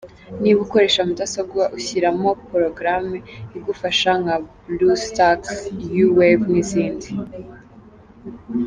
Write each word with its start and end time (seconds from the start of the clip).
Niba 0.41 0.59
ukoresha 0.65 1.01
mudasobwa 1.09 1.63
ushyiramo 1.77 2.29
porogaramu 2.47 3.15
igufasha 3.57 4.11
nka 4.21 4.35
Bluestacks, 4.73 5.51
YouWave 5.97 6.43
n’izindi. 6.51 7.09